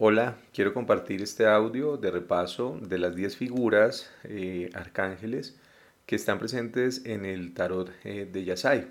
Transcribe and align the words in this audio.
Hola, 0.00 0.36
quiero 0.52 0.74
compartir 0.74 1.22
este 1.22 1.44
audio 1.48 1.96
de 1.96 2.12
repaso 2.12 2.78
de 2.80 2.98
las 2.98 3.16
10 3.16 3.36
figuras 3.36 4.08
eh, 4.22 4.70
arcángeles 4.72 5.58
que 6.06 6.14
están 6.14 6.38
presentes 6.38 7.04
en 7.04 7.24
el 7.24 7.52
tarot 7.52 7.90
eh, 8.04 8.28
de 8.32 8.44
Yasai. 8.44 8.86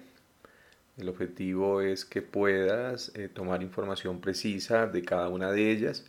El 0.98 1.08
objetivo 1.08 1.80
es 1.80 2.04
que 2.04 2.22
puedas 2.22 3.14
eh, 3.16 3.30
tomar 3.30 3.64
información 3.64 4.20
precisa 4.20 4.86
de 4.86 5.02
cada 5.02 5.30
una 5.30 5.50
de 5.54 5.72
ellas 5.72 6.04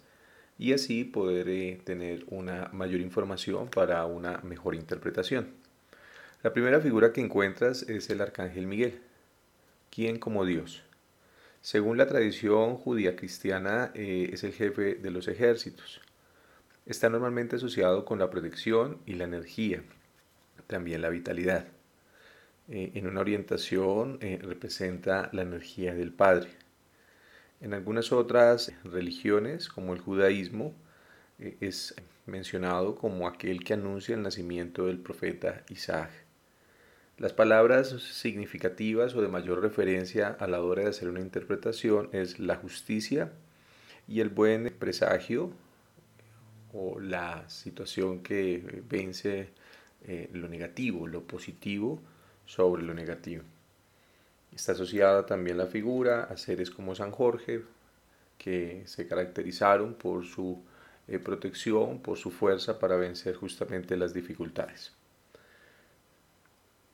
y 0.58 0.72
así 0.72 1.04
poder 1.04 1.80
tener 1.84 2.24
una 2.26 2.68
mayor 2.72 3.00
información 3.00 3.68
para 3.68 4.04
una 4.04 4.38
mejor 4.38 4.74
interpretación. 4.74 5.46
La 6.42 6.52
primera 6.52 6.80
figura 6.80 7.12
que 7.12 7.20
encuentras 7.20 7.82
es 7.84 8.10
el 8.10 8.20
arcángel 8.20 8.66
Miguel, 8.66 8.98
quien 9.90 10.18
como 10.18 10.44
Dios 10.44 10.82
según 11.60 11.98
la 11.98 12.06
tradición 12.06 12.76
judía 12.76 13.16
cristiana, 13.16 13.90
eh, 13.94 14.30
es 14.32 14.44
el 14.44 14.52
jefe 14.52 14.94
de 14.94 15.10
los 15.10 15.28
ejércitos. 15.28 16.00
Está 16.86 17.10
normalmente 17.10 17.56
asociado 17.56 18.04
con 18.04 18.18
la 18.18 18.30
protección 18.30 18.98
y 19.06 19.14
la 19.14 19.24
energía, 19.24 19.82
también 20.66 21.02
la 21.02 21.10
vitalidad. 21.10 21.66
Eh, 22.68 22.92
en 22.94 23.06
una 23.06 23.20
orientación 23.20 24.18
eh, 24.20 24.38
representa 24.40 25.30
la 25.32 25.42
energía 25.42 25.94
del 25.94 26.12
Padre. 26.12 26.50
En 27.60 27.74
algunas 27.74 28.12
otras 28.12 28.72
religiones, 28.84 29.68
como 29.68 29.92
el 29.92 30.00
judaísmo, 30.00 30.74
es 31.60 31.94
mencionado 32.26 32.94
como 32.94 33.26
aquel 33.26 33.64
que 33.64 33.74
anuncia 33.74 34.14
el 34.14 34.22
nacimiento 34.22 34.86
del 34.86 34.98
profeta 34.98 35.64
Isaac. 35.68 36.27
Las 37.18 37.32
palabras 37.32 37.88
significativas 37.88 39.16
o 39.16 39.22
de 39.22 39.26
mayor 39.26 39.60
referencia 39.60 40.36
a 40.38 40.46
la 40.46 40.62
hora 40.62 40.84
de 40.84 40.90
hacer 40.90 41.08
una 41.08 41.18
interpretación 41.18 42.08
es 42.12 42.38
la 42.38 42.54
justicia 42.54 43.32
y 44.06 44.20
el 44.20 44.28
buen 44.28 44.72
presagio 44.78 45.50
o 46.72 47.00
la 47.00 47.48
situación 47.48 48.20
que 48.22 48.84
vence 48.88 49.48
eh, 50.06 50.30
lo 50.32 50.46
negativo, 50.46 51.08
lo 51.08 51.24
positivo 51.24 52.00
sobre 52.46 52.84
lo 52.84 52.94
negativo. 52.94 53.42
Está 54.54 54.70
asociada 54.70 55.26
también 55.26 55.58
la 55.58 55.66
figura 55.66 56.22
a 56.22 56.36
seres 56.36 56.70
como 56.70 56.94
San 56.94 57.10
Jorge, 57.10 57.64
que 58.38 58.84
se 58.86 59.08
caracterizaron 59.08 59.94
por 59.94 60.24
su 60.24 60.62
eh, 61.08 61.18
protección, 61.18 62.00
por 62.00 62.16
su 62.16 62.30
fuerza 62.30 62.78
para 62.78 62.94
vencer 62.94 63.34
justamente 63.34 63.96
las 63.96 64.14
dificultades. 64.14 64.92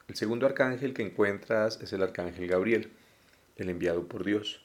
El 0.06 0.16
segundo 0.16 0.44
arcángel 0.44 0.92
que 0.92 1.02
encuentras 1.02 1.80
es 1.80 1.94
el 1.94 2.02
arcángel 2.02 2.46
Gabriel, 2.46 2.90
el 3.56 3.70
enviado 3.70 4.06
por 4.06 4.22
Dios, 4.22 4.60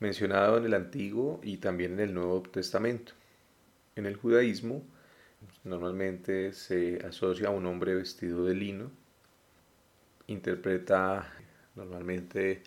mencionado 0.00 0.58
en 0.58 0.66
el 0.66 0.74
Antiguo 0.74 1.40
y 1.42 1.56
también 1.56 1.94
en 1.94 2.00
el 2.00 2.14
Nuevo 2.14 2.42
Testamento. 2.42 3.14
En 3.96 4.04
el 4.04 4.16
judaísmo 4.16 4.84
normalmente 5.64 6.52
se 6.52 6.98
asocia 7.06 7.48
a 7.48 7.52
un 7.52 7.64
hombre 7.64 7.94
vestido 7.94 8.44
de 8.44 8.54
lino, 8.54 8.90
interpreta 10.26 11.32
normalmente 11.74 12.62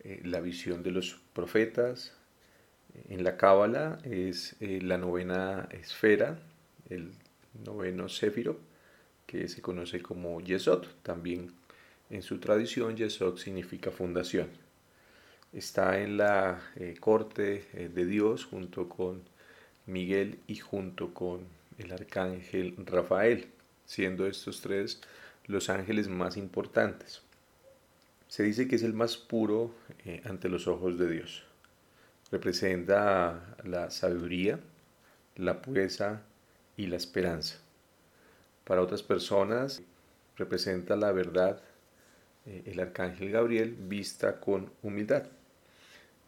eh, 0.00 0.20
la 0.24 0.40
visión 0.40 0.82
de 0.82 0.90
los 0.90 1.22
profetas. 1.32 2.14
En 3.08 3.24
la 3.24 3.38
Cábala 3.38 3.98
es 4.04 4.56
eh, 4.60 4.80
la 4.82 4.98
novena 4.98 5.68
esfera, 5.70 6.38
el 6.90 7.12
noveno 7.64 8.10
céfiro 8.10 8.69
que 9.30 9.46
se 9.46 9.62
conoce 9.62 10.02
como 10.02 10.40
Yesod. 10.40 10.86
También 11.04 11.52
en 12.10 12.22
su 12.22 12.40
tradición 12.40 12.96
Yesod 12.96 13.36
significa 13.36 13.92
fundación. 13.92 14.48
Está 15.52 16.00
en 16.00 16.16
la 16.16 16.60
eh, 16.74 16.96
corte 16.98 17.64
eh, 17.74 17.88
de 17.94 18.06
Dios 18.06 18.44
junto 18.44 18.88
con 18.88 19.22
Miguel 19.86 20.40
y 20.48 20.56
junto 20.56 21.14
con 21.14 21.46
el 21.78 21.92
arcángel 21.92 22.74
Rafael, 22.84 23.46
siendo 23.84 24.26
estos 24.26 24.62
tres 24.62 25.00
los 25.46 25.70
ángeles 25.70 26.08
más 26.08 26.36
importantes. 26.36 27.22
Se 28.26 28.42
dice 28.42 28.66
que 28.66 28.76
es 28.76 28.82
el 28.82 28.94
más 28.94 29.16
puro 29.16 29.72
eh, 30.04 30.22
ante 30.24 30.48
los 30.48 30.66
ojos 30.66 30.98
de 30.98 31.08
Dios. 31.08 31.44
Representa 32.32 33.56
la 33.62 33.90
sabiduría, 33.90 34.58
la 35.36 35.62
pureza 35.62 36.22
y 36.76 36.88
la 36.88 36.96
esperanza. 36.96 37.60
Para 38.64 38.82
otras 38.82 39.02
personas 39.02 39.82
representa 40.36 40.96
la 40.96 41.12
verdad 41.12 41.62
eh, 42.46 42.62
el 42.66 42.80
arcángel 42.80 43.30
Gabriel 43.30 43.76
vista 43.78 44.40
con 44.40 44.70
humildad. 44.82 45.26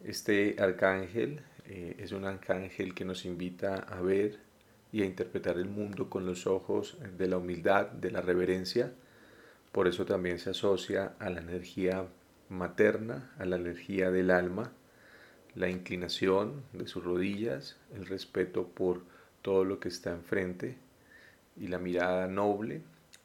Este 0.03 0.55
arcángel 0.59 1.41
eh, 1.65 1.95
es 1.99 2.11
un 2.11 2.25
arcángel 2.25 2.93
que 2.93 3.05
nos 3.05 3.25
invita 3.25 3.75
a 3.75 4.01
ver 4.01 4.39
y 4.91 5.01
a 5.01 5.05
interpretar 5.05 5.57
el 5.57 5.65
mundo 5.65 6.09
con 6.09 6.25
los 6.25 6.45
ojos 6.45 6.97
de 7.17 7.27
la 7.27 7.37
humildad, 7.37 7.87
de 7.87 8.11
la 8.11 8.21
reverencia. 8.21 8.93
Por 9.71 9.87
eso 9.87 10.05
también 10.05 10.37
se 10.37 10.51
asocia 10.51 11.13
a 11.19 11.29
la 11.29 11.41
energía 11.41 12.05
materna, 12.49 13.31
a 13.39 13.45
la 13.45 13.55
energía 13.55 14.11
del 14.11 14.29
alma, 14.29 14.71
la 15.55 15.69
inclinación 15.69 16.63
de 16.73 16.87
sus 16.87 17.03
rodillas, 17.03 17.77
el 17.95 18.05
respeto 18.05 18.67
por 18.67 19.01
todo 19.41 19.65
lo 19.65 19.79
que 19.79 19.87
está 19.87 20.11
enfrente, 20.11 20.77
y 21.57 21.67
la 21.67 21.77
mirada 21.77 22.27
noble, 22.27 22.81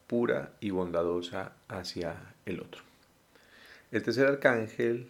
pura 0.07 0.53
y 0.61 0.71
bondadosa 0.71 1.53
hacia 1.69 2.17
el 2.47 2.61
otro. 2.61 2.83
El 3.91 4.03
tercer 4.03 4.27
arcángel 4.27 5.09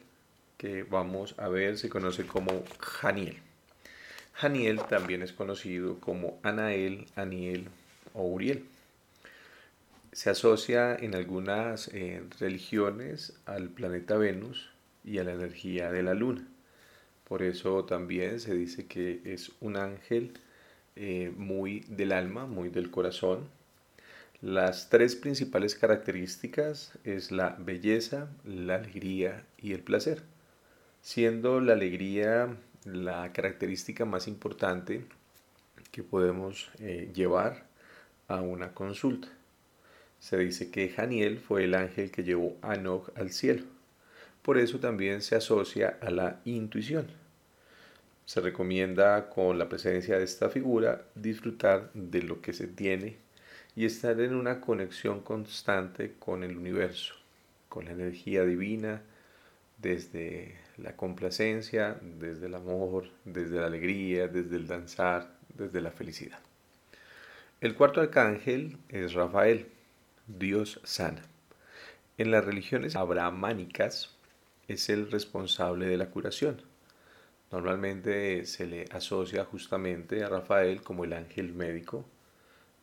que 0.57 0.83
vamos 0.83 1.35
a 1.39 1.49
ver 1.49 1.79
se 1.79 1.89
conoce 1.89 2.27
como 2.27 2.65
Janiel. 2.79 3.39
Janiel 4.35 4.81
también 4.89 5.23
es 5.23 5.33
conocido 5.33 5.99
como 5.99 6.39
Anael, 6.43 7.07
Aniel 7.17 7.69
o 8.15 8.23
Uriel. 8.25 8.65
Se 10.13 10.31
asocia 10.31 10.95
en 10.95 11.15
algunas 11.15 11.89
eh, 11.89 12.23
religiones 12.39 13.39
al 13.47 13.69
planeta 13.69 14.17
Venus 14.17 14.71
y 15.05 15.19
a 15.19 15.25
la 15.25 15.33
energía 15.33 15.91
de 15.91 16.03
la 16.03 16.15
luna. 16.15 16.47
Por 17.25 17.43
eso 17.43 17.85
también 17.85 18.41
se 18.41 18.55
dice 18.55 18.87
que 18.87 19.21
es 19.25 19.53
un 19.61 19.77
ángel 19.77 20.33
eh, 20.99 21.33
muy 21.37 21.81
del 21.89 22.13
alma, 22.13 22.47
muy 22.47 22.69
del 22.69 22.91
corazón. 22.91 23.49
Las 24.41 24.91
tres 24.91 25.17
principales 25.17 25.75
características 25.75 26.99
es 27.05 27.31
la 27.33 27.57
belleza, 27.59 28.29
la 28.45 28.77
alegría 28.77 29.45
y 29.59 29.73
el 29.73 29.81
placer, 29.81 30.23
siendo 31.01 31.61
la 31.61 31.75
alegría 31.75 32.57
la 32.85 33.33
característica 33.33 34.05
más 34.05 34.29
importante 34.29 35.05
que 35.91 36.03
podemos 36.03 36.71
eh, 36.81 37.11
llevar 37.15 37.65
a 38.27 38.41
una 38.41 38.75
consulta. 38.75 39.29
Se 40.21 40.37
dice 40.37 40.71
que 40.71 40.89
Janiel 40.89 41.39
fue 41.39 41.65
el 41.65 41.75
ángel 41.75 42.11
que 42.11 42.25
llevó 42.25 42.57
a 42.63 42.75
Enoch 42.75 43.11
al 43.17 43.31
cielo. 43.31 43.65
Por 44.43 44.59
eso 44.59 44.81
también 44.81 45.23
se 45.23 45.37
asocia 45.37 45.99
a 46.01 46.11
la 46.11 46.41
intuición. 46.45 47.07
Se 48.29 48.43
recomienda 48.43 49.31
con 49.31 49.59
la 49.59 49.71
presencia 49.71 50.19
de 50.19 50.25
esta 50.25 50.51
figura 50.51 51.01
disfrutar 51.15 51.91
de 51.95 52.23
lo 52.23 52.43
que 52.43 52.53
se 52.53 52.67
tiene 52.67 53.17
y 53.75 53.87
estar 53.87 54.21
en 54.21 54.35
una 54.35 54.61
conexión 54.61 55.21
constante 55.21 56.13
con 56.19 56.45
el 56.45 56.59
universo, 56.59 57.15
con 57.71 57.87
la 57.87 57.93
energía 57.93 58.45
divina, 58.45 59.01
desde 59.79 60.59
la 60.77 60.95
complacencia, 60.95 61.99
desde 62.03 62.49
el 62.49 62.55
amor, 62.57 63.09
desde 63.25 63.61
la 63.61 63.67
alegría, 63.69 64.29
desde 64.29 64.57
el 64.57 64.67
danzar, 64.67 65.33
desde 65.57 65.81
la 65.81 65.91
felicidad. 65.91 66.41
El 67.63 67.77
cuarto 67.77 68.03
arcángel 68.03 68.77
es 68.91 69.15
Rafael, 69.15 69.69
Dios 70.27 70.83
sana. 70.85 71.23
En 72.19 72.31
las 72.31 72.45
religiones 72.45 72.95
abrahámicas 72.95 74.15
es 74.67 74.91
el 74.91 75.11
responsable 75.11 75.87
de 75.87 75.97
la 75.97 76.11
curación 76.11 76.68
Normalmente 77.51 78.45
se 78.45 78.67
le 78.67 78.85
asocia 78.93 79.45
justamente 79.45 80.23
a 80.23 80.29
Rafael 80.29 80.83
como 80.83 81.05
el 81.05 81.13
ángel 81.13 81.55
médico. 81.55 82.05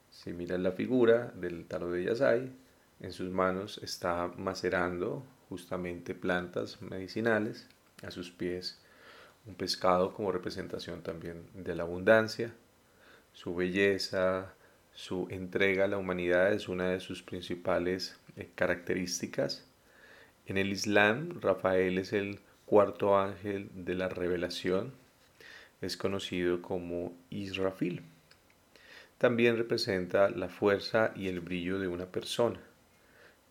Si 0.09 0.33
miran 0.33 0.63
la 0.63 0.71
figura 0.71 1.31
del 1.35 1.65
tarot 1.65 1.91
de 1.91 2.05
Yasai, 2.05 2.51
en 2.99 3.11
sus 3.11 3.29
manos 3.29 3.79
está 3.83 4.31
macerando 4.37 5.23
justamente 5.49 6.15
plantas 6.15 6.81
medicinales, 6.81 7.67
a 8.01 8.11
sus 8.11 8.31
pies 8.31 8.79
un 9.45 9.55
pescado 9.55 10.13
como 10.13 10.31
representación 10.31 11.01
también 11.03 11.47
de 11.53 11.75
la 11.75 11.83
abundancia, 11.83 12.53
su 13.33 13.53
belleza, 13.53 14.53
su 14.93 15.27
entrega 15.29 15.85
a 15.85 15.87
la 15.87 15.97
humanidad 15.97 16.53
es 16.53 16.67
una 16.67 16.89
de 16.89 16.99
sus 16.99 17.21
principales 17.21 18.17
eh, 18.37 18.49
características. 18.55 19.65
En 20.47 20.57
el 20.57 20.71
Islam, 20.71 21.41
Rafael 21.41 21.97
es 21.97 22.13
el 22.13 22.39
cuarto 22.65 23.17
ángel 23.17 23.69
de 23.73 23.95
la 23.95 24.09
revelación, 24.09 24.93
es 25.81 25.97
conocido 25.97 26.61
como 26.61 27.13
Israfil. 27.29 28.01
También 29.17 29.57
representa 29.57 30.29
la 30.29 30.49
fuerza 30.49 31.11
y 31.15 31.27
el 31.27 31.39
brillo 31.39 31.79
de 31.79 31.87
una 31.87 32.05
persona. 32.05 32.59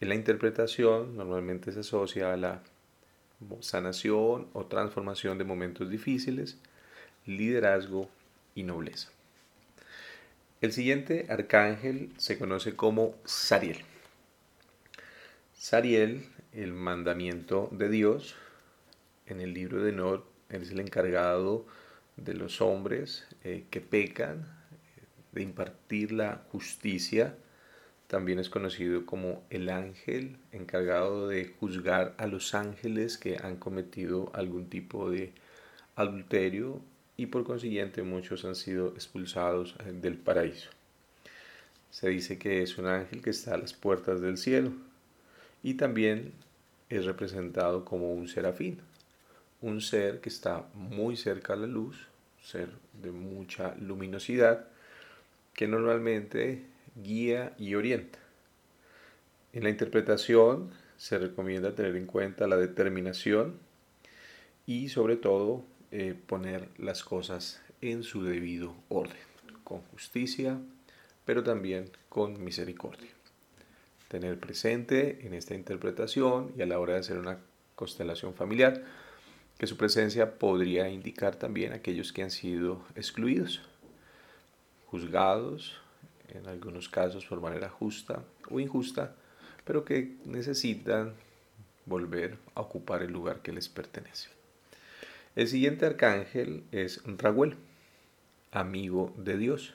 En 0.01 0.09
la 0.09 0.15
interpretación 0.15 1.17
normalmente 1.17 1.73
se 1.73 1.81
asocia 1.81 2.33
a 2.33 2.37
la 2.37 2.63
sanación 3.61 4.49
o 4.53 4.67
transformación 4.67 5.39
de 5.39 5.45
momentos 5.45 5.89
difíciles, 5.89 6.59
liderazgo 7.27 8.11
y 8.55 8.63
nobleza. 8.63 9.11
El 10.61 10.73
siguiente 10.73 11.27
arcángel 11.29 12.13
se 12.17 12.39
conoce 12.39 12.75
como 12.75 13.15
Sariel. 13.25 13.79
Sariel, 15.53 16.27
el 16.53 16.73
mandamiento 16.73 17.69
de 17.73 17.89
Dios, 17.89 18.35
en 19.27 19.41
el 19.41 19.55
libro 19.55 19.83
de 19.83 19.93
Nor, 19.93 20.27
es 20.49 20.71
el 20.71 20.81
encargado 20.81 21.67
de 22.17 22.35
los 22.35 22.61
hombres 22.61 23.27
eh, 23.43 23.65
que 23.71 23.81
pecan, 23.81 24.47
de 25.33 25.43
impartir 25.43 26.13
la 26.13 26.43
justicia. 26.53 27.37
También 28.07 28.39
es 28.39 28.49
conocido 28.49 29.05
como 29.07 29.43
el 29.51 29.69
ángel 29.69 30.37
encargado 30.53 31.29
de 31.29 31.47
juzgar 31.59 32.15
a 32.19 32.27
los 32.27 32.55
ángeles 32.55 33.19
que 33.19 33.39
han 33.43 33.57
cometido 33.57 34.31
algún 34.35 34.69
tipo 34.69 35.11
de 35.11 35.33
adulterio 35.97 36.81
y 37.17 37.27
por 37.27 37.45
consiguiente 37.45 38.03
muchos 38.03 38.45
han 38.45 38.55
sido 38.55 38.89
expulsados 38.89 39.75
eh, 39.81 39.93
del 39.93 40.17
paraíso. 40.19 40.71
Se 41.91 42.09
dice 42.09 42.39
que 42.39 42.63
es 42.63 42.77
un 42.79 42.87
ángel 42.87 43.23
que 43.23 43.31
está 43.31 43.55
a 43.55 43.59
las 43.59 43.73
puertas 43.73 44.21
del 44.21 44.37
cielo 44.37 44.73
y 45.63 45.75
también 45.75 46.33
es 46.89 47.05
representado 47.05 47.85
como 47.85 48.13
un 48.13 48.29
serafín, 48.29 48.81
un 49.65 49.81
ser 49.81 50.21
que 50.21 50.29
está 50.29 50.67
muy 50.75 51.17
cerca 51.17 51.55
a 51.55 51.57
la 51.57 51.67
luz, 51.67 51.97
ser 52.43 52.69
de 53.03 53.11
mucha 53.11 53.75
luminosidad, 53.77 54.67
que 55.55 55.67
normalmente 55.67 56.67
guía 57.03 57.55
y 57.59 57.75
orienta. 57.75 58.19
En 59.55 59.63
la 59.63 59.71
interpretación 59.71 60.69
se 60.99 61.19
recomienda 61.19 61.75
tener 61.75 61.97
en 61.97 62.05
cuenta 62.05 62.47
la 62.47 62.59
determinación 62.59 63.55
y 64.67 64.91
sobre 64.91 65.17
todo 65.17 65.65
eh, 65.93 66.15
poner 66.27 66.69
las 66.77 67.03
cosas 67.03 67.63
en 67.81 68.03
su 68.03 68.23
debido 68.23 68.75
orden, 68.91 69.17
con 69.65 69.81
justicia, 69.81 70.59
pero 71.25 71.43
también 71.43 71.91
con 72.11 72.45
misericordia. 72.45 73.09
Tener 74.09 74.39
presente 74.39 75.27
en 75.27 75.33
esta 75.33 75.55
interpretación 75.55 76.53
y 76.55 76.61
a 76.61 76.67
la 76.67 76.79
hora 76.79 76.95
de 76.95 77.01
hacer 77.01 77.17
una 77.17 77.39
constelación 77.77 78.35
familiar 78.35 78.85
que 79.59 79.67
su 79.67 79.77
presencia 79.77 80.39
podría 80.39 80.89
indicar 80.89 81.37
también 81.37 81.73
a 81.73 81.77
aquellos 81.77 82.13
que 82.13 82.23
han 82.23 82.31
sido 82.31 82.85
excluidos, 82.97 83.63
juzgados, 84.87 85.77
en 86.29 86.47
algunos 86.49 86.89
casos 86.89 87.25
por 87.27 87.41
manera 87.41 87.69
justa 87.69 88.23
o 88.51 88.61
injusta, 88.61 89.15
pero 89.65 89.85
que 89.85 90.17
necesitan 90.25 91.15
volver 91.87 92.39
a 92.55 92.61
ocupar 92.61 93.03
el 93.03 93.13
lugar 93.13 93.41
que 93.43 93.53
les 93.53 93.69
pertenece. 93.69 94.29
El 95.37 95.49
siguiente 95.49 95.87
arcángel 95.87 96.65
es 96.71 97.03
Raguel, 97.05 97.57
amigo 98.53 99.13
de 99.17 99.37
Dios. 99.37 99.75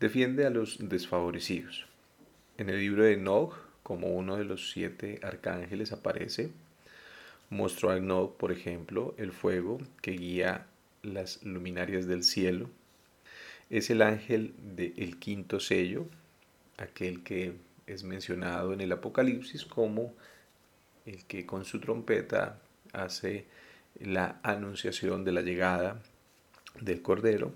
Defiende 0.00 0.44
a 0.46 0.50
los 0.50 0.88
desfavorecidos. 0.88 1.86
En 2.58 2.68
el 2.68 2.78
libro 2.80 3.04
de 3.04 3.14
Enoch, 3.14 3.54
como 3.82 4.08
uno 4.08 4.36
de 4.36 4.44
los 4.44 4.70
siete 4.70 5.20
arcángeles 5.22 5.92
aparece, 5.92 6.50
mostró 7.50 7.90
a 7.90 7.96
Enoch, 7.96 8.36
por 8.36 8.52
ejemplo, 8.52 9.14
el 9.18 9.32
fuego 9.32 9.78
que 10.02 10.12
guía 10.12 10.66
las 11.02 11.42
luminarias 11.44 12.06
del 12.06 12.24
cielo. 12.24 12.68
Es 13.70 13.90
el 13.90 14.02
ángel 14.02 14.54
del 14.76 15.18
quinto 15.18 15.60
sello, 15.60 16.06
aquel 16.76 17.22
que 17.22 17.54
es 17.86 18.02
mencionado 18.02 18.72
en 18.72 18.80
el 18.80 18.92
Apocalipsis 18.92 19.64
como 19.64 20.14
el 21.04 21.24
que 21.24 21.46
con 21.46 21.64
su 21.64 21.80
trompeta 21.80 22.58
hace 22.92 23.46
la 24.00 24.40
anunciación 24.42 25.24
de 25.24 25.32
la 25.32 25.40
llegada 25.40 26.02
del 26.80 27.02
Cordero. 27.02 27.52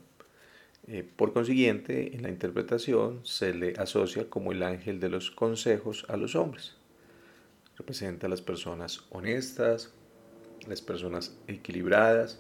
Eh, 0.86 1.04
por 1.16 1.32
consiguiente, 1.32 2.14
en 2.14 2.22
la 2.22 2.30
interpretación 2.30 3.20
se 3.24 3.52
le 3.54 3.74
asocia 3.74 4.28
como 4.30 4.52
el 4.52 4.62
ángel 4.62 4.98
de 5.00 5.10
los 5.10 5.30
consejos 5.30 6.06
a 6.08 6.16
los 6.16 6.34
hombres. 6.34 6.79
Representa 7.80 8.26
a 8.26 8.30
las 8.30 8.42
personas 8.42 9.06
honestas, 9.08 9.90
las 10.68 10.82
personas 10.82 11.34
equilibradas 11.46 12.38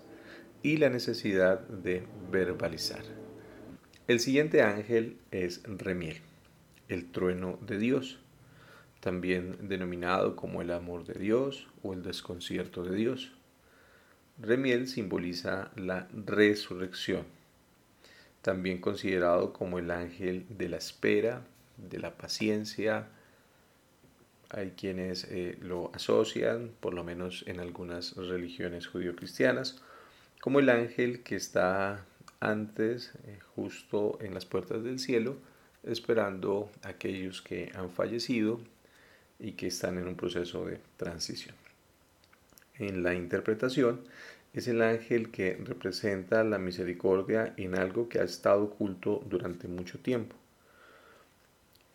y 0.62 0.76
la 0.76 0.90
necesidad 0.90 1.60
de 1.60 2.02
verbalizar. 2.30 3.00
El 4.06 4.20
siguiente 4.20 4.60
ángel 4.60 5.16
es 5.30 5.62
Remiel, 5.64 6.18
el 6.90 7.10
trueno 7.10 7.58
de 7.62 7.78
Dios, 7.78 8.18
también 9.00 9.56
denominado 9.66 10.36
como 10.36 10.60
el 10.60 10.72
amor 10.72 11.06
de 11.06 11.18
Dios 11.18 11.68
o 11.82 11.94
el 11.94 12.02
desconcierto 12.02 12.82
de 12.84 12.94
Dios. 12.94 13.32
Remiel 14.38 14.88
simboliza 14.88 15.70
la 15.74 16.06
resurrección, 16.12 17.24
también 18.42 18.78
considerado 18.78 19.54
como 19.54 19.78
el 19.78 19.90
ángel 19.90 20.44
de 20.50 20.68
la 20.68 20.76
espera, 20.76 21.46
de 21.78 21.98
la 21.98 22.18
paciencia. 22.18 23.08
Hay 24.50 24.72
quienes 24.72 25.24
eh, 25.24 25.56
lo 25.60 25.90
asocian, 25.94 26.72
por 26.80 26.94
lo 26.94 27.04
menos 27.04 27.44
en 27.46 27.60
algunas 27.60 28.16
religiones 28.16 28.86
judío-cristianas, 28.86 29.80
como 30.40 30.58
el 30.58 30.68
ángel 30.68 31.22
que 31.22 31.36
está 31.36 32.04
antes, 32.40 33.12
eh, 33.24 33.38
justo 33.54 34.18
en 34.20 34.34
las 34.34 34.46
puertas 34.46 34.82
del 34.82 34.98
cielo, 34.98 35.36
esperando 35.82 36.70
a 36.82 36.88
aquellos 36.88 37.42
que 37.42 37.72
han 37.74 37.90
fallecido 37.90 38.60
y 39.38 39.52
que 39.52 39.68
están 39.68 39.98
en 39.98 40.08
un 40.08 40.16
proceso 40.16 40.66
de 40.66 40.80
transición 40.96 41.54
en 42.80 43.02
la 43.02 43.14
interpretación 43.14 44.00
es 44.52 44.66
el 44.66 44.82
ángel 44.82 45.30
que 45.30 45.56
representa 45.62 46.42
la 46.42 46.58
misericordia 46.58 47.54
en 47.56 47.78
algo 47.78 48.08
que 48.08 48.18
ha 48.18 48.24
estado 48.24 48.64
oculto 48.64 49.22
durante 49.28 49.68
mucho 49.68 50.00
tiempo. 50.00 50.34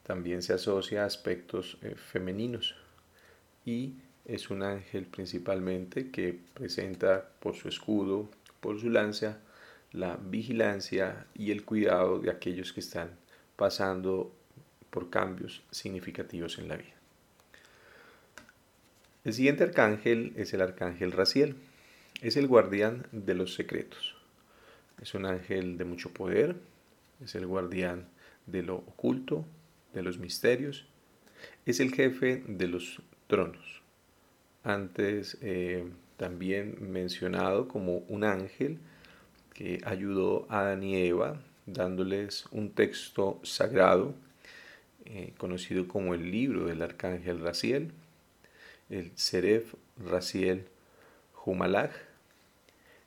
También 0.06 0.42
se 0.42 0.54
asocia 0.54 1.04
a 1.04 1.08
aspectos 1.08 1.78
eh, 1.82 1.96
femeninos 1.96 2.76
y 3.66 3.96
es 4.26 4.50
un 4.50 4.64
ángel 4.64 5.06
principalmente 5.06 6.12
que 6.12 6.40
presenta 6.54 7.28
por 7.40 7.56
su 7.56 7.68
escudo, 7.68 8.30
por 8.60 8.80
su 8.80 8.90
lanza, 8.90 9.40
la 9.92 10.18
vigilancia 10.18 11.26
y 11.34 11.52
el 11.52 11.64
cuidado 11.64 12.20
de 12.20 12.30
aquellos 12.30 12.74
que 12.74 12.82
están 12.82 13.12
pasando 13.56 14.32
por 14.90 15.10
cambios 15.10 15.64
significativos 15.72 16.60
en 16.60 16.68
la 16.68 16.78
vida. 16.78 16.96
El 19.24 19.34
siguiente 19.34 19.64
arcángel 19.64 20.34
es 20.36 20.54
el 20.54 20.62
arcángel 20.62 21.12
Raciel. 21.12 21.56
Es 22.22 22.38
el 22.38 22.48
guardián 22.48 23.08
de 23.12 23.34
los 23.34 23.56
secretos. 23.56 24.16
Es 25.02 25.16
un 25.16 25.26
ángel 25.26 25.80
de 25.80 25.86
mucho 25.86 26.12
poder. 26.12 26.56
Es 27.24 27.34
el 27.34 27.48
guardián 27.48 28.08
de 28.46 28.62
lo 28.62 28.76
oculto, 28.76 29.46
de 29.96 30.04
los 30.04 30.20
misterios. 30.20 30.86
Es 31.66 31.80
el 31.80 31.92
jefe 31.92 32.44
de 32.48 32.68
los 32.68 33.02
tronos. 33.28 33.82
Antes 34.64 35.38
eh, 35.42 35.86
también 36.18 36.78
mencionado 36.80 37.68
como 37.68 37.98
un 38.08 38.24
ángel 38.24 38.78
que 39.54 39.82
ayudó 39.86 40.46
a 40.50 40.60
Adán 40.60 40.84
y 40.84 40.96
Eva 40.96 41.42
dándoles 41.66 42.46
un 42.52 42.70
texto 42.72 43.40
sagrado 43.44 44.14
eh, 45.06 45.34
conocido 45.38 45.88
como 45.88 46.14
el 46.14 46.30
libro 46.32 46.66
del 46.66 46.82
arcángel 46.82 47.40
Raciel 47.40 47.92
el 48.90 49.12
Seref 49.16 49.74
Raciel 49.98 50.66
Humalaj, 51.46 51.92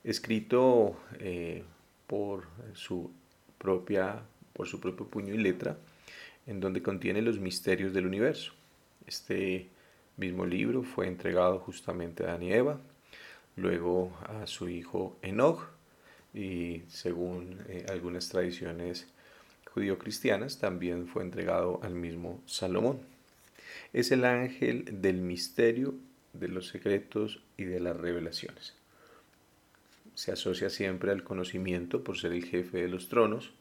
escrito 0.05 0.99
eh, 1.21 1.65
por, 2.07 2.45
su 2.75 3.11
propia, 3.59 4.23
por 4.53 4.67
su 4.67 4.81
propio 4.81 5.07
puño 5.07 5.35
y 5.35 5.39
letra, 5.39 5.77
en 6.49 6.59
donde 6.59 6.83
contiene 6.83 7.23
los 7.23 7.39
misterios 7.39 7.93
del 7.93 8.07
universo. 8.07 8.53
Este 9.07 9.69
mismo 10.17 10.45
libro 10.45 10.83
fue 10.83 11.07
entregado 11.07 11.61
justamente 11.61 12.25
a 12.25 12.31
Adán 12.31 12.43
Eva, 12.43 12.81
luego 13.55 14.19
a 14.27 14.49
su 14.49 14.69
hijo 14.69 15.17
Enoch, 15.23 15.69
y 16.35 16.83
según 16.89 17.61
eh, 17.69 17.87
algunas 17.89 18.29
tradiciones 18.29 19.07
judío-cristianas, 19.73 20.59
también 20.59 21.07
fue 21.07 21.23
entregado 21.23 21.79
al 21.85 21.95
mismo 21.95 22.43
Salomón 22.47 22.99
es 23.93 24.13
el 24.13 24.25
ángel 24.25 24.85
del 25.01 25.21
misterio, 25.21 25.95
de 26.33 26.49
los 26.49 26.69
secretos 26.69 27.43
y 27.57 27.65
de 27.65 27.81
las 27.81 27.97
revelaciones. 27.97 28.75
Se 30.15 30.33
asocia 30.33 30.69
siempre 30.69 31.11
al 31.11 31.25
conocimiento 31.25 32.05
por 32.05 32.19
ser 32.19 32.33
el 32.33 32.45
jefe 32.45 32.79
de 32.79 32.89
los 32.89 33.09
tronos 33.09 33.53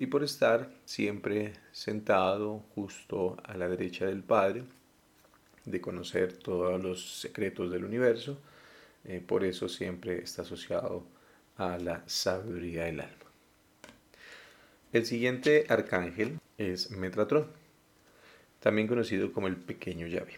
y 0.00 0.06
por 0.06 0.24
estar 0.24 0.72
siempre 0.86 1.52
sentado 1.72 2.64
justo 2.74 3.36
a 3.44 3.54
la 3.54 3.68
derecha 3.68 4.06
del 4.06 4.22
Padre, 4.22 4.64
de 5.66 5.80
conocer 5.82 6.32
todos 6.38 6.82
los 6.82 7.20
secretos 7.20 7.70
del 7.70 7.84
universo. 7.84 8.40
Eh, 9.04 9.22
por 9.24 9.44
eso 9.44 9.68
siempre 9.68 10.22
está 10.22 10.40
asociado 10.40 11.04
a 11.58 11.76
la 11.78 12.02
sabiduría 12.06 12.84
del 12.84 13.00
alma. 13.00 13.30
El 14.92 15.04
siguiente 15.04 15.66
arcángel 15.68 16.40
es 16.56 16.90
Metatron 16.90 17.46
también 18.60 18.88
conocido 18.88 19.32
como 19.32 19.48
el 19.48 19.56
pequeño 19.56 20.06
llave. 20.06 20.32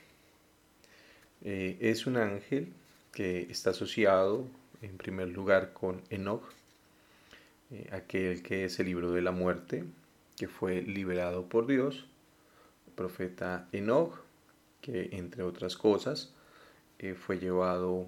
Eh, 1.45 1.79
es 1.81 2.07
un 2.07 2.17
ángel 2.17 2.73
que 3.13 3.43
está 3.49 3.71
asociado 3.71 4.49
en 4.81 4.97
primer 4.97 5.29
lugar 5.29 5.73
con 5.73 6.03
Enoch. 6.11 6.43
Eh, 7.73 7.89
aquel 7.91 8.43
que 8.43 8.69
se 8.69 8.85
libró 8.85 9.13
de 9.13 9.23
la 9.23 9.33
muerte, 9.33 9.85
que 10.37 10.47
fue 10.47 10.83
liberado 10.83 11.49
por 11.49 11.67
Dios, 11.67 12.07
profeta 12.95 13.67
Enoch, 13.73 14.15
que 14.83 15.11
entre 15.13 15.43
otras 15.43 15.77
cosas 15.77 16.35
eh, 16.99 17.15
fue 17.15 17.39
llevado 17.39 18.07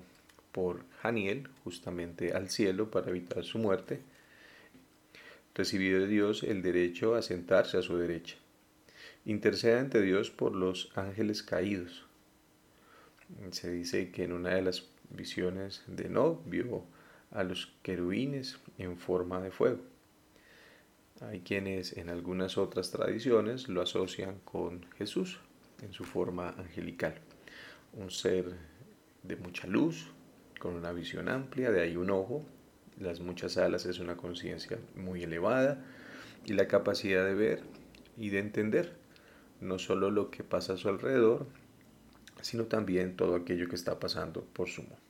por 0.52 0.84
Janiel 1.00 1.48
justamente 1.64 2.34
al 2.34 2.50
cielo 2.50 2.90
para 2.90 3.08
evitar 3.08 3.42
su 3.44 3.58
muerte, 3.58 4.02
recibió 5.54 6.00
de 6.00 6.08
Dios 6.08 6.42
el 6.42 6.62
derecho 6.62 7.14
a 7.14 7.22
sentarse 7.22 7.78
a 7.78 7.82
su 7.82 7.96
derecha. 7.96 8.36
Intercede 9.24 9.78
ante 9.78 10.02
Dios 10.02 10.30
por 10.30 10.54
los 10.54 10.92
ángeles 10.94 11.42
caídos. 11.42 12.04
Se 13.50 13.70
dice 13.70 14.10
que 14.10 14.24
en 14.24 14.32
una 14.32 14.50
de 14.50 14.62
las 14.62 14.86
visiones 15.08 15.82
de 15.86 16.06
Enoch 16.06 16.40
vio 16.44 16.84
a 17.34 17.42
los 17.42 17.74
querubines 17.82 18.58
en 18.78 18.96
forma 18.96 19.40
de 19.40 19.50
fuego. 19.50 19.80
Hay 21.20 21.40
quienes 21.40 21.96
en 21.96 22.08
algunas 22.08 22.56
otras 22.56 22.90
tradiciones 22.90 23.68
lo 23.68 23.82
asocian 23.82 24.40
con 24.44 24.86
Jesús 24.96 25.38
en 25.82 25.92
su 25.92 26.04
forma 26.04 26.50
angelical, 26.50 27.14
un 27.92 28.10
ser 28.10 28.54
de 29.22 29.36
mucha 29.36 29.66
luz, 29.66 30.06
con 30.58 30.74
una 30.74 30.92
visión 30.92 31.28
amplia, 31.28 31.70
de 31.70 31.82
ahí 31.82 31.96
un 31.96 32.10
ojo, 32.10 32.44
las 32.98 33.20
muchas 33.20 33.56
alas 33.56 33.84
es 33.86 33.98
una 33.98 34.16
conciencia 34.16 34.78
muy 34.94 35.22
elevada 35.22 35.84
y 36.46 36.52
la 36.52 36.68
capacidad 36.68 37.24
de 37.24 37.34
ver 37.34 37.62
y 38.16 38.30
de 38.30 38.38
entender 38.38 38.96
no 39.60 39.78
solo 39.78 40.10
lo 40.10 40.30
que 40.30 40.44
pasa 40.44 40.74
a 40.74 40.76
su 40.76 40.88
alrededor, 40.88 41.46
sino 42.42 42.64
también 42.64 43.16
todo 43.16 43.34
aquello 43.34 43.68
que 43.68 43.76
está 43.76 43.98
pasando 43.98 44.44
por 44.44 44.68
su 44.68 44.82
mundo. 44.82 45.03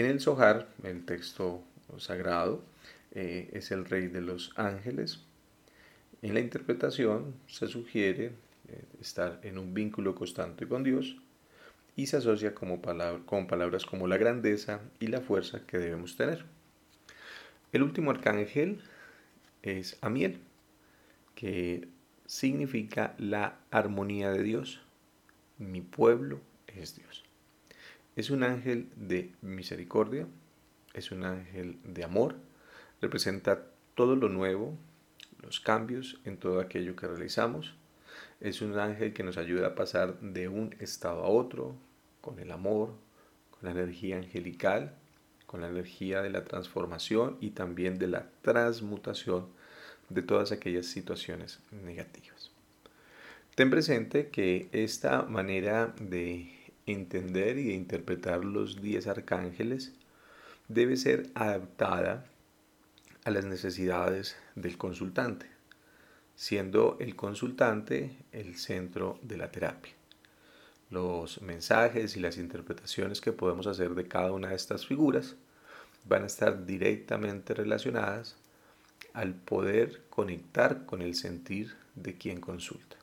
En 0.00 0.06
el 0.06 0.18
Zohar, 0.18 0.66
el 0.82 1.04
texto 1.04 1.62
sagrado, 1.98 2.64
eh, 3.12 3.50
es 3.52 3.70
el 3.70 3.84
rey 3.84 4.06
de 4.06 4.22
los 4.22 4.50
ángeles. 4.56 5.20
En 6.22 6.32
la 6.32 6.40
interpretación 6.40 7.34
se 7.46 7.68
sugiere 7.68 8.32
eh, 8.68 8.84
estar 8.98 9.40
en 9.42 9.58
un 9.58 9.74
vínculo 9.74 10.14
constante 10.14 10.66
con 10.66 10.84
Dios 10.84 11.18
y 11.96 12.06
se 12.06 12.16
asocia 12.16 12.54
como 12.54 12.80
con 13.26 13.46
palabras 13.46 13.84
como 13.84 14.06
la 14.06 14.16
grandeza 14.16 14.80
y 15.00 15.08
la 15.08 15.20
fuerza 15.20 15.66
que 15.66 15.76
debemos 15.76 16.16
tener. 16.16 16.46
El 17.70 17.82
último 17.82 18.10
arcángel 18.10 18.80
es 19.62 19.98
Amiel, 20.00 20.40
que 21.34 21.88
significa 22.24 23.14
la 23.18 23.58
armonía 23.70 24.30
de 24.30 24.44
Dios. 24.44 24.80
Mi 25.58 25.82
pueblo 25.82 26.40
es 26.68 26.96
Dios. 26.96 27.29
Es 28.16 28.30
un 28.30 28.42
ángel 28.42 28.90
de 28.96 29.32
misericordia, 29.40 30.26
es 30.94 31.12
un 31.12 31.24
ángel 31.24 31.78
de 31.84 32.04
amor, 32.04 32.36
representa 33.00 33.66
todo 33.94 34.16
lo 34.16 34.28
nuevo, 34.28 34.76
los 35.42 35.60
cambios 35.60 36.20
en 36.24 36.36
todo 36.36 36.60
aquello 36.60 36.96
que 36.96 37.06
realizamos. 37.06 37.74
Es 38.40 38.62
un 38.62 38.78
ángel 38.78 39.12
que 39.12 39.22
nos 39.22 39.38
ayuda 39.38 39.68
a 39.68 39.74
pasar 39.74 40.18
de 40.20 40.48
un 40.48 40.74
estado 40.80 41.22
a 41.24 41.28
otro, 41.28 41.76
con 42.20 42.38
el 42.38 42.50
amor, 42.50 42.94
con 43.50 43.60
la 43.62 43.70
energía 43.70 44.16
angelical, 44.16 44.94
con 45.46 45.60
la 45.60 45.68
energía 45.68 46.22
de 46.22 46.30
la 46.30 46.44
transformación 46.44 47.36
y 47.40 47.50
también 47.50 47.98
de 47.98 48.08
la 48.08 48.26
transmutación 48.42 49.48
de 50.08 50.22
todas 50.22 50.52
aquellas 50.52 50.86
situaciones 50.86 51.60
negativas. 51.70 52.50
Ten 53.54 53.70
presente 53.70 54.28
que 54.28 54.68
esta 54.72 55.22
manera 55.22 55.94
de 56.00 56.59
entender 56.86 57.58
y 57.58 57.72
interpretar 57.72 58.44
los 58.44 58.80
diez 58.80 59.06
arcángeles 59.06 59.92
debe 60.68 60.96
ser 60.96 61.30
adaptada 61.34 62.26
a 63.24 63.30
las 63.30 63.44
necesidades 63.44 64.36
del 64.54 64.78
consultante, 64.78 65.46
siendo 66.36 66.96
el 67.00 67.16
consultante 67.16 68.16
el 68.32 68.56
centro 68.56 69.18
de 69.22 69.36
la 69.36 69.50
terapia. 69.50 69.92
Los 70.90 71.42
mensajes 71.42 72.16
y 72.16 72.20
las 72.20 72.36
interpretaciones 72.36 73.20
que 73.20 73.32
podemos 73.32 73.66
hacer 73.66 73.94
de 73.94 74.08
cada 74.08 74.32
una 74.32 74.48
de 74.48 74.56
estas 74.56 74.86
figuras 74.86 75.36
van 76.04 76.24
a 76.24 76.26
estar 76.26 76.66
directamente 76.66 77.54
relacionadas 77.54 78.36
al 79.12 79.34
poder 79.34 80.02
conectar 80.08 80.86
con 80.86 81.02
el 81.02 81.14
sentir 81.14 81.74
de 81.94 82.14
quien 82.14 82.40
consulta. 82.40 82.96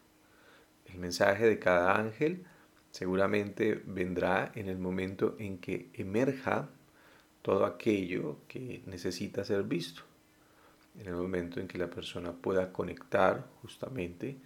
El 0.86 1.00
mensaje 1.00 1.46
de 1.46 1.60
cada 1.60 1.98
ángel 1.98 2.46
seguramente 2.98 3.80
vendrá 3.86 4.52
en 4.56 4.70
el 4.70 4.80
momento 4.80 5.36
en 5.38 5.60
que 5.60 5.88
emerja 5.94 6.68
todo 7.44 7.68
aquello 7.68 8.38
que 8.48 8.82
necesita 8.88 9.46
ser 9.46 9.62
visto, 9.62 10.02
en 11.00 11.06
el 11.06 11.14
momento 11.14 11.60
en 11.60 11.68
que 11.68 11.78
la 11.78 11.92
persona 11.92 12.32
pueda 12.32 12.74
conectar 12.74 13.46
justamente 13.62 14.38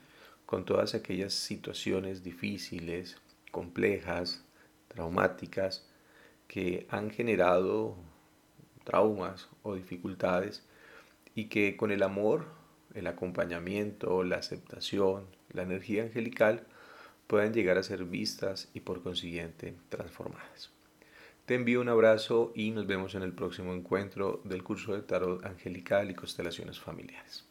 con 0.46 0.66
todas 0.66 0.96
aquellas 0.96 1.34
situaciones 1.34 2.24
difíciles, 2.24 3.16
complejas, 3.52 4.44
traumáticas, 4.90 5.88
que 6.50 6.88
han 6.90 7.10
generado 7.10 7.96
traumas 8.84 9.48
o 9.64 9.76
dificultades 9.76 10.66
y 11.36 11.46
que 11.46 11.78
con 11.78 11.90
el 11.90 12.04
amor, 12.04 12.48
el 12.96 13.08
acompañamiento, 13.08 14.26
la 14.26 14.36
aceptación, 14.36 15.26
la 15.54 15.62
energía 15.62 16.04
angelical, 16.04 16.68
puedan 17.32 17.54
llegar 17.54 17.78
a 17.78 17.84
ser 17.84 18.04
vistas 18.04 18.68
y 18.74 18.82
por 18.82 19.02
consiguiente 19.02 19.74
transformadas. 19.88 20.70
Te 21.46 21.56
envío 21.56 21.80
un 21.80 21.88
abrazo 21.88 22.52
y 22.56 22.72
nos 22.72 22.88
vemos 22.88 23.16
en 23.16 23.22
el 23.22 23.32
próximo 23.32 23.74
encuentro 23.74 24.42
del 24.44 24.66
curso 24.66 24.94
de 24.94 25.02
tarot 25.02 25.46
angelical 25.46 26.12
y 26.12 26.14
constelaciones 26.14 26.82
familiares. 26.82 27.46